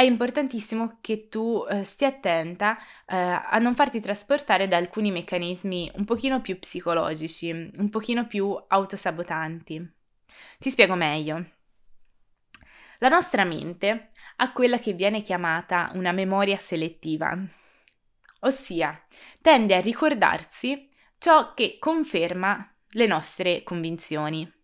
è 0.00 0.04
importantissimo 0.04 0.96
che 1.02 1.28
tu 1.28 1.62
eh, 1.68 1.84
stia 1.84 2.08
attenta 2.08 2.78
eh, 3.04 3.14
a 3.14 3.58
non 3.58 3.74
farti 3.74 4.00
trasportare 4.00 4.66
da 4.66 4.78
alcuni 4.78 5.10
meccanismi 5.10 5.92
un 5.96 6.06
pochino 6.06 6.40
più 6.40 6.58
psicologici, 6.58 7.50
un 7.50 7.90
pochino 7.90 8.26
più 8.26 8.58
autosabotanti. 8.66 9.92
Ti 10.58 10.70
spiego 10.70 10.94
meglio. 10.94 11.50
La 13.00 13.10
nostra 13.10 13.44
mente 13.44 14.08
ha 14.36 14.52
quella 14.52 14.78
che 14.78 14.94
viene 14.94 15.20
chiamata 15.20 15.90
una 15.92 16.12
memoria 16.12 16.56
selettiva, 16.56 17.38
ossia 18.40 19.04
tende 19.42 19.74
a 19.74 19.80
ricordarsi 19.80 20.88
ciò 21.18 21.52
che 21.52 21.76
conferma 21.78 22.74
le 22.92 23.06
nostre 23.06 23.62
convinzioni. 23.64 24.59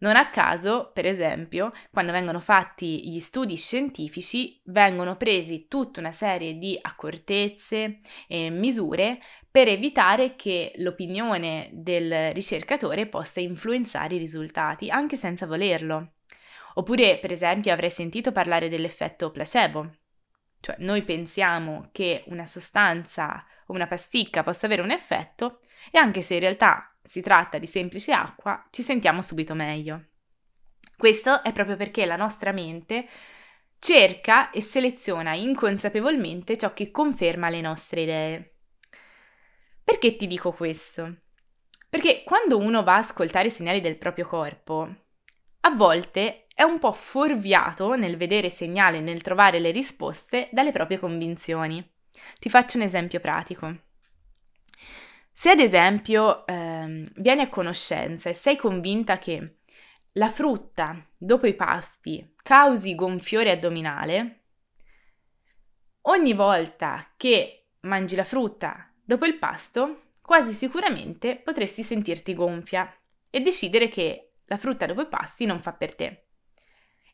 Non 0.00 0.16
a 0.16 0.30
caso, 0.30 0.90
per 0.94 1.04
esempio, 1.04 1.72
quando 1.90 2.10
vengono 2.12 2.40
fatti 2.40 3.10
gli 3.10 3.18
studi 3.18 3.56
scientifici, 3.56 4.58
vengono 4.64 5.16
presi 5.16 5.66
tutta 5.68 6.00
una 6.00 6.12
serie 6.12 6.56
di 6.56 6.78
accortezze 6.80 8.00
e 8.26 8.48
misure 8.48 9.20
per 9.50 9.68
evitare 9.68 10.36
che 10.36 10.72
l'opinione 10.76 11.68
del 11.72 12.32
ricercatore 12.32 13.08
possa 13.08 13.40
influenzare 13.40 14.14
i 14.14 14.18
risultati, 14.18 14.88
anche 14.88 15.16
senza 15.16 15.46
volerlo. 15.46 16.12
Oppure, 16.74 17.18
per 17.18 17.32
esempio, 17.32 17.72
avrei 17.72 17.90
sentito 17.90 18.32
parlare 18.32 18.70
dell'effetto 18.70 19.30
placebo. 19.30 19.96
Cioè, 20.60 20.76
noi 20.78 21.02
pensiamo 21.02 21.88
che 21.92 22.24
una 22.28 22.46
sostanza 22.46 23.44
o 23.66 23.74
una 23.74 23.86
pasticca 23.86 24.42
possa 24.42 24.64
avere 24.64 24.80
un 24.80 24.92
effetto 24.92 25.58
e 25.90 25.98
anche 25.98 26.22
se 26.22 26.34
in 26.34 26.40
realtà 26.40 26.89
si 27.02 27.20
tratta 27.20 27.58
di 27.58 27.66
semplice 27.66 28.12
acqua, 28.12 28.66
ci 28.70 28.82
sentiamo 28.82 29.22
subito 29.22 29.54
meglio. 29.54 30.06
Questo 30.96 31.42
è 31.42 31.52
proprio 31.52 31.76
perché 31.76 32.04
la 32.04 32.16
nostra 32.16 32.52
mente 32.52 33.08
cerca 33.78 34.50
e 34.50 34.60
seleziona 34.60 35.34
inconsapevolmente 35.34 36.56
ciò 36.56 36.74
che 36.74 36.90
conferma 36.90 37.48
le 37.48 37.60
nostre 37.62 38.02
idee. 38.02 38.54
Perché 39.82 40.16
ti 40.16 40.26
dico 40.26 40.52
questo? 40.52 41.22
Perché 41.88 42.22
quando 42.22 42.58
uno 42.58 42.82
va 42.82 42.94
a 42.96 42.98
ascoltare 42.98 43.48
i 43.48 43.50
segnali 43.50 43.80
del 43.80 43.96
proprio 43.96 44.26
corpo, 44.26 44.94
a 45.62 45.70
volte 45.70 46.46
è 46.54 46.62
un 46.62 46.78
po' 46.78 46.92
fuorviato 46.92 47.96
nel 47.96 48.16
vedere 48.16 48.50
segnali 48.50 48.98
e 48.98 49.00
nel 49.00 49.22
trovare 49.22 49.58
le 49.58 49.70
risposte 49.70 50.48
dalle 50.52 50.72
proprie 50.72 50.98
convinzioni. 50.98 51.82
Ti 52.38 52.50
faccio 52.50 52.76
un 52.76 52.82
esempio 52.82 53.20
pratico. 53.20 53.88
Se 55.40 55.48
ad 55.48 55.58
esempio 55.58 56.46
ehm, 56.46 57.12
vieni 57.14 57.40
a 57.40 57.48
conoscenza 57.48 58.28
e 58.28 58.34
sei 58.34 58.56
convinta 58.56 59.16
che 59.16 59.60
la 60.12 60.28
frutta 60.28 61.02
dopo 61.16 61.46
i 61.46 61.54
pasti 61.54 62.34
causi 62.42 62.94
gonfiore 62.94 63.52
addominale, 63.52 64.40
ogni 66.02 66.34
volta 66.34 67.14
che 67.16 67.68
mangi 67.80 68.16
la 68.16 68.24
frutta 68.24 68.92
dopo 69.02 69.24
il 69.24 69.38
pasto, 69.38 70.10
quasi 70.20 70.52
sicuramente 70.52 71.36
potresti 71.36 71.82
sentirti 71.82 72.34
gonfia 72.34 72.94
e 73.30 73.40
decidere 73.40 73.88
che 73.88 74.32
la 74.44 74.58
frutta 74.58 74.84
dopo 74.84 75.00
i 75.00 75.08
pasti 75.08 75.46
non 75.46 75.58
fa 75.58 75.72
per 75.72 75.94
te. 75.94 76.26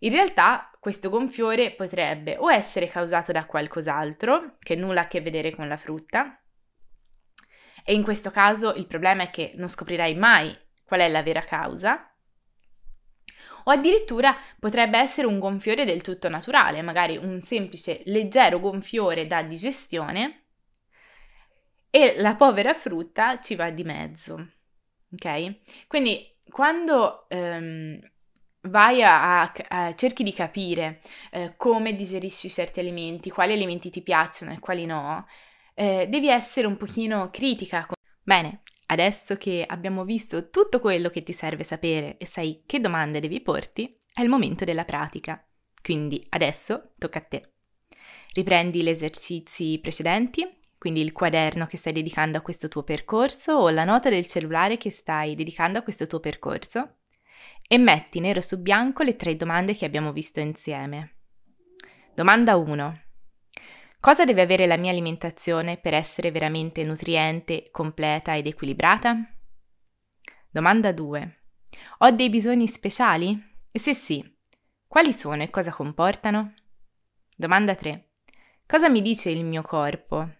In 0.00 0.10
realtà 0.10 0.72
questo 0.80 1.10
gonfiore 1.10 1.70
potrebbe 1.70 2.36
o 2.38 2.50
essere 2.50 2.88
causato 2.88 3.30
da 3.30 3.46
qualcos'altro, 3.46 4.56
che 4.58 4.74
nulla 4.74 5.02
a 5.02 5.06
che 5.06 5.20
vedere 5.20 5.54
con 5.54 5.68
la 5.68 5.76
frutta, 5.76 6.40
e 7.88 7.94
in 7.94 8.02
questo 8.02 8.32
caso 8.32 8.74
il 8.74 8.88
problema 8.88 9.22
è 9.22 9.30
che 9.30 9.52
non 9.54 9.68
scoprirai 9.68 10.16
mai 10.16 10.52
qual 10.84 11.00
è 11.00 11.08
la 11.08 11.22
vera 11.22 11.44
causa, 11.44 12.12
o 13.62 13.70
addirittura 13.70 14.36
potrebbe 14.58 14.98
essere 14.98 15.28
un 15.28 15.38
gonfiore 15.38 15.84
del 15.84 16.02
tutto 16.02 16.28
naturale, 16.28 16.82
magari 16.82 17.16
un 17.16 17.40
semplice 17.42 18.02
leggero 18.06 18.58
gonfiore 18.58 19.28
da 19.28 19.42
digestione 19.44 20.46
e 21.88 22.16
la 22.18 22.34
povera 22.34 22.74
frutta 22.74 23.38
ci 23.38 23.54
va 23.54 23.70
di 23.70 23.84
mezzo. 23.84 24.48
Ok? 25.12 25.86
Quindi 25.86 26.38
quando 26.50 27.28
ehm, 27.28 28.00
vai 28.62 29.00
a, 29.04 29.42
a, 29.42 29.52
a, 29.68 29.94
cerchi 29.94 30.24
di 30.24 30.32
capire 30.32 31.00
eh, 31.30 31.54
come 31.56 31.94
digerisci 31.94 32.48
certi 32.48 32.80
alimenti, 32.80 33.30
quali 33.30 33.52
alimenti 33.52 33.90
ti 33.90 34.02
piacciono 34.02 34.52
e 34.52 34.58
quali 34.58 34.86
no, 34.86 35.24
eh, 35.76 36.06
devi 36.08 36.28
essere 36.28 36.66
un 36.66 36.78
pochino 36.78 37.28
critica. 37.30 37.86
Bene, 38.22 38.62
adesso 38.86 39.36
che 39.36 39.62
abbiamo 39.66 40.04
visto 40.04 40.48
tutto 40.48 40.80
quello 40.80 41.10
che 41.10 41.22
ti 41.22 41.34
serve 41.34 41.64
sapere 41.64 42.16
e 42.16 42.26
sai 42.26 42.62
che 42.64 42.80
domande 42.80 43.20
devi 43.20 43.40
porti, 43.42 43.94
è 44.12 44.22
il 44.22 44.30
momento 44.30 44.64
della 44.64 44.84
pratica. 44.84 45.44
Quindi 45.82 46.26
adesso 46.30 46.94
tocca 46.98 47.18
a 47.18 47.22
te. 47.22 47.52
Riprendi 48.32 48.82
gli 48.82 48.88
esercizi 48.88 49.78
precedenti, 49.80 50.46
quindi 50.78 51.02
il 51.02 51.12
quaderno 51.12 51.66
che 51.66 51.76
stai 51.76 51.92
dedicando 51.92 52.38
a 52.38 52.40
questo 52.40 52.68
tuo 52.68 52.82
percorso 52.82 53.52
o 53.52 53.68
la 53.68 53.84
nota 53.84 54.08
del 54.08 54.26
cellulare 54.26 54.78
che 54.78 54.90
stai 54.90 55.34
dedicando 55.34 55.78
a 55.78 55.82
questo 55.82 56.06
tuo 56.06 56.20
percorso 56.20 56.96
e 57.68 57.78
metti 57.78 58.20
nero 58.20 58.40
su 58.40 58.62
bianco 58.62 59.02
le 59.02 59.16
tre 59.16 59.36
domande 59.36 59.74
che 59.74 59.84
abbiamo 59.84 60.12
visto 60.12 60.40
insieme. 60.40 61.16
Domanda 62.14 62.56
1. 62.56 63.05
Cosa 64.00 64.24
deve 64.24 64.42
avere 64.42 64.66
la 64.66 64.76
mia 64.76 64.92
alimentazione 64.92 65.78
per 65.78 65.92
essere 65.92 66.30
veramente 66.30 66.84
nutriente, 66.84 67.70
completa 67.70 68.36
ed 68.36 68.46
equilibrata? 68.46 69.16
Domanda 70.48 70.92
2. 70.92 71.38
Ho 71.98 72.10
dei 72.10 72.30
bisogni 72.30 72.68
speciali? 72.68 73.36
E 73.70 73.78
se 73.78 73.94
sì, 73.94 74.24
quali 74.86 75.12
sono 75.12 75.42
e 75.42 75.50
cosa 75.50 75.72
comportano? 75.72 76.54
Domanda 77.34 77.74
3. 77.74 78.10
Cosa 78.64 78.88
mi 78.88 79.02
dice 79.02 79.30
il 79.30 79.44
mio 79.44 79.62
corpo? 79.62 80.36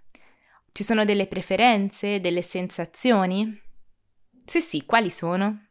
Ci 0.73 0.85
sono 0.85 1.05
delle 1.05 1.27
preferenze, 1.27 2.21
delle 2.21 2.43
sensazioni? 2.43 3.61
Se 4.45 4.61
sì, 4.61 4.85
quali 4.85 5.11
sono? 5.11 5.69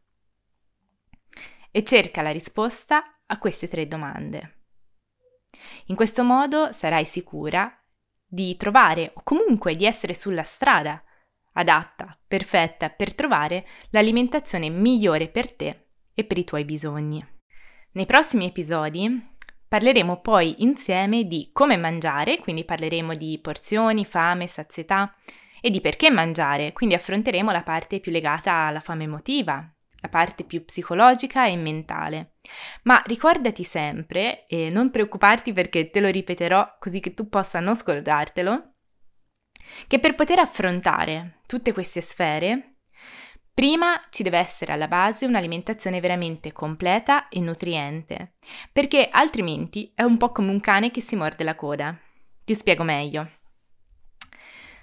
E 1.71 1.83
cerca 1.83 2.21
la 2.21 2.31
risposta 2.31 3.19
a 3.25 3.37
queste 3.37 3.67
tre 3.67 3.87
domande. 3.87 4.54
In 5.87 5.95
questo 5.95 6.23
modo 6.23 6.71
sarai 6.71 7.05
sicura 7.05 7.71
di 8.27 8.57
trovare 8.57 9.11
o 9.15 9.21
comunque 9.23 9.75
di 9.75 9.85
essere 9.85 10.13
sulla 10.13 10.43
strada 10.43 11.01
adatta, 11.53 12.17
perfetta 12.27 12.89
per 12.89 13.13
trovare 13.13 13.65
l'alimentazione 13.89 14.69
migliore 14.69 15.27
per 15.29 15.53
te 15.53 15.87
e 16.13 16.23
per 16.23 16.37
i 16.37 16.43
tuoi 16.43 16.65
bisogni. 16.65 17.25
Nei 17.91 18.05
prossimi 18.05 18.45
episodi 18.45 19.33
parleremo 19.67 20.19
poi 20.19 20.55
insieme 20.59 21.25
di 21.25 21.49
come 21.53 21.77
mangiare, 21.77 22.39
quindi 22.39 22.65
parleremo 22.65 23.15
di 23.15 23.39
porzioni, 23.41 24.05
fame, 24.05 24.47
sazietà 24.47 25.15
e 25.61 25.69
di 25.69 25.81
perché 25.81 26.09
mangiare, 26.09 26.73
quindi 26.73 26.95
affronteremo 26.95 27.51
la 27.51 27.63
parte 27.63 27.99
più 27.99 28.11
legata 28.11 28.53
alla 28.53 28.81
fame 28.81 29.05
emotiva, 29.05 29.74
la 30.05 30.09
parte 30.09 30.43
più 30.43 30.63
psicologica 30.63 31.47
e 31.47 31.55
mentale. 31.57 32.35
Ma 32.83 33.01
ricordati 33.05 33.63
sempre, 33.63 34.45
e 34.45 34.69
non 34.69 34.91
preoccuparti 34.91 35.51
perché 35.51 35.89
te 35.89 35.99
lo 35.99 36.09
ripeterò 36.09 36.77
così 36.79 36.99
che 36.99 37.13
tu 37.13 37.27
possa 37.27 37.59
non 37.59 37.75
scordartelo, 37.75 38.73
che 39.87 39.99
per 39.99 40.13
poter 40.13 40.39
affrontare 40.39 41.39
tutte 41.47 41.73
queste 41.73 42.01
sfere, 42.01 42.77
prima 43.51 43.99
ci 44.11 44.21
deve 44.21 44.37
essere 44.37 44.73
alla 44.73 44.87
base 44.87 45.25
un'alimentazione 45.25 45.99
veramente 45.99 46.51
completa 46.51 47.27
e 47.29 47.39
nutriente, 47.39 48.35
perché 48.71 49.09
altrimenti 49.11 49.91
è 49.95 50.03
un 50.03 50.17
po' 50.17 50.31
come 50.31 50.51
un 50.51 50.59
cane 50.59 50.91
che 50.91 51.01
si 51.01 51.15
morde 51.15 51.43
la 51.43 51.55
coda. 51.55 51.97
Ti 52.43 52.53
spiego 52.53 52.83
meglio. 52.83 53.29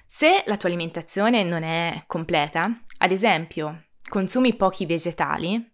Se 0.04 0.42
la 0.46 0.56
tua 0.56 0.68
alimentazione 0.68 1.42
non 1.42 1.62
è 1.62 2.02
completa, 2.06 2.82
ad 2.98 3.10
esempio 3.12 3.84
consumi 4.12 4.54
pochi 4.57 4.85
vegetali, 4.85 5.73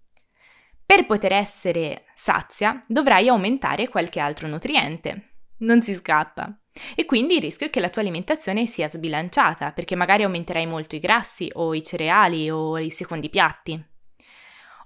per 0.86 1.06
poter 1.06 1.32
essere 1.32 2.04
sazia 2.14 2.80
dovrai 2.86 3.26
aumentare 3.26 3.88
qualche 3.88 4.20
altro 4.20 4.46
nutriente. 4.46 5.30
Non 5.58 5.82
si 5.82 5.92
scappa. 5.92 6.56
E 6.94 7.04
quindi 7.04 7.34
il 7.34 7.40
rischio 7.40 7.66
è 7.66 7.70
che 7.70 7.80
la 7.80 7.88
tua 7.88 8.02
alimentazione 8.02 8.64
sia 8.66 8.88
sbilanciata, 8.88 9.72
perché 9.72 9.96
magari 9.96 10.22
aumenterai 10.22 10.66
molto 10.66 10.94
i 10.94 11.00
grassi 11.00 11.50
o 11.52 11.74
i 11.74 11.82
cereali 11.82 12.48
o 12.48 12.78
i 12.78 12.90
secondi 12.90 13.28
piatti. 13.28 13.84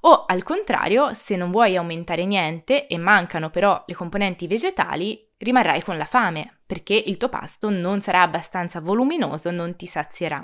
O 0.01 0.25
al 0.25 0.43
contrario, 0.45 1.13
se 1.13 1.37
non 1.37 1.51
vuoi 1.51 1.77
aumentare 1.77 2.25
niente 2.25 2.87
e 2.87 2.97
mancano 2.97 3.51
però 3.51 3.85
le 3.87 3.95
componenti 3.95 4.47
vegetali, 4.47 5.31
rimarrai 5.37 5.83
con 5.83 5.99
la 5.99 6.07
fame, 6.07 6.61
perché 6.65 6.95
il 6.95 7.19
tuo 7.19 7.29
pasto 7.29 7.69
non 7.69 8.01
sarà 8.01 8.23
abbastanza 8.23 8.81
voluminoso, 8.81 9.51
non 9.51 9.77
ti 9.77 9.85
sazierà. 9.85 10.43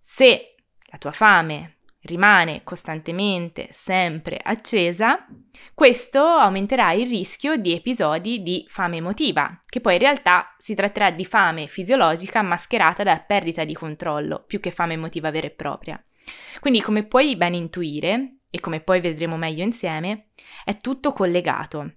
Se 0.00 0.53
la 0.94 0.98
tua 0.98 1.12
fame 1.12 1.76
rimane 2.02 2.62
costantemente, 2.62 3.68
sempre 3.72 4.38
accesa, 4.40 5.26
questo 5.72 6.20
aumenterà 6.20 6.92
il 6.92 7.08
rischio 7.08 7.56
di 7.56 7.72
episodi 7.72 8.42
di 8.42 8.64
fame 8.68 8.98
emotiva, 8.98 9.60
che 9.66 9.80
poi 9.80 9.94
in 9.94 10.00
realtà 10.00 10.54
si 10.58 10.74
tratterà 10.74 11.10
di 11.10 11.24
fame 11.24 11.66
fisiologica 11.66 12.42
mascherata 12.42 13.02
da 13.02 13.18
perdita 13.18 13.64
di 13.64 13.74
controllo, 13.74 14.44
più 14.46 14.60
che 14.60 14.70
fame 14.70 14.94
emotiva 14.94 15.30
vera 15.30 15.46
e 15.46 15.50
propria. 15.50 16.02
Quindi, 16.60 16.80
come 16.80 17.04
puoi 17.04 17.36
ben 17.36 17.54
intuire, 17.54 18.36
e 18.50 18.60
come 18.60 18.80
poi 18.80 19.00
vedremo 19.00 19.36
meglio 19.36 19.64
insieme, 19.64 20.26
è 20.64 20.76
tutto 20.76 21.12
collegato. 21.12 21.94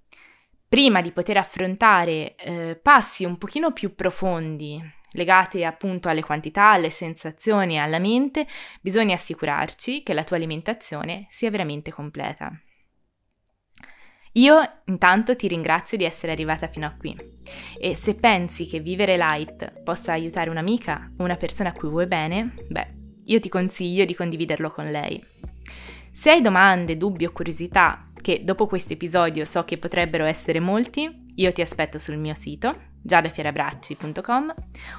Prima 0.67 1.01
di 1.01 1.11
poter 1.11 1.37
affrontare 1.37 2.35
eh, 2.35 2.79
passi 2.81 3.25
un 3.25 3.37
pochino 3.37 3.73
più 3.73 3.93
profondi 3.93 4.81
legate 5.17 5.65
appunto 5.65 6.07
alle 6.07 6.23
quantità, 6.23 6.69
alle 6.71 6.91
sensazioni 6.91 7.73
e 7.73 7.79
alla 7.79 7.99
mente, 7.99 8.47
bisogna 8.79 9.15
assicurarci 9.15 10.03
che 10.03 10.13
la 10.13 10.23
tua 10.23 10.37
alimentazione 10.37 11.25
sia 11.29 11.49
veramente 11.49 11.91
completa. 11.91 12.51
Io 14.33 14.55
intanto 14.85 15.35
ti 15.35 15.47
ringrazio 15.47 15.97
di 15.97 16.03
essere 16.03 16.31
arrivata 16.31 16.67
fino 16.67 16.85
a 16.85 16.91
qui 16.95 17.15
e 17.79 17.95
se 17.95 18.13
pensi 18.13 18.67
che 18.67 18.79
vivere 18.79 19.17
light 19.17 19.81
possa 19.81 20.11
aiutare 20.11 20.51
un'amica 20.51 21.13
o 21.17 21.23
una 21.23 21.37
persona 21.37 21.69
a 21.69 21.73
cui 21.73 21.89
vuoi 21.89 22.05
bene, 22.05 22.53
beh, 22.69 22.93
io 23.25 23.39
ti 23.39 23.49
consiglio 23.49 24.05
di 24.05 24.13
condividerlo 24.13 24.69
con 24.69 24.91
lei. 24.91 25.21
Se 26.11 26.29
hai 26.29 26.41
domande, 26.41 26.97
dubbi 26.97 27.25
o 27.25 27.31
curiosità, 27.31 28.11
che 28.21 28.43
dopo 28.43 28.67
questo 28.67 28.93
episodio 28.93 29.43
so 29.43 29.63
che 29.63 29.77
potrebbero 29.77 30.25
essere 30.25 30.59
molti, 30.59 31.33
io 31.35 31.51
ti 31.51 31.61
aspetto 31.61 31.97
sul 31.97 32.17
mio 32.17 32.33
sito 32.35 32.95
giadafierabracci.com 33.07 34.53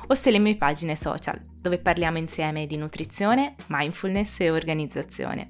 o 0.07 0.15
sulle 0.15 0.39
mie 0.39 0.57
pagine 0.57 0.97
social, 0.97 1.39
dove 1.61 1.79
parliamo 1.79 2.17
insieme 2.17 2.67
di 2.67 2.77
nutrizione, 2.77 3.55
mindfulness 3.67 4.41
e 4.41 4.51
organizzazione. 4.51 5.43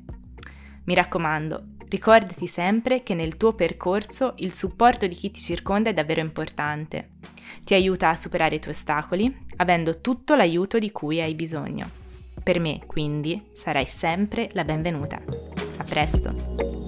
Mi 0.87 0.95
raccomando, 0.95 1.63
ricordati 1.89 2.47
sempre 2.47 3.03
che 3.03 3.15
nel 3.15 3.37
tuo 3.37 3.55
percorso 3.55 4.35
il 4.39 4.55
supporto 4.55 5.07
di 5.07 5.15
chi 5.15 5.31
ti 5.31 5.41
circonda 5.41 5.91
è 5.91 5.95
davvero 5.95 6.21
importante. 6.21 7.11
Ti 7.63 7.75
aiuta 7.75 8.09
a 8.09 8.17
superare 8.17 8.57
i 8.57 8.61
tuoi 8.61 8.75
ostacoli, 8.75 9.47
avendo 9.57 10.01
tutto 10.01 10.35
l'aiuto 10.35 10.79
di 10.79 10.91
cui 10.91 11.21
hai 11.21 11.35
bisogno. 11.35 11.89
Per 12.43 12.59
me, 12.61 12.79
quindi, 12.87 13.41
sarai 13.55 13.87
sempre 13.87 14.49
la 14.53 14.65
benvenuta. 14.65 15.21
A 15.79 15.85
presto! 15.85 16.87